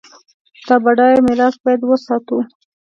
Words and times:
دا 0.67 0.75
بډایه 0.83 1.19
میراث 1.27 1.55
باید 1.63 1.81
وساتو. 1.83 2.37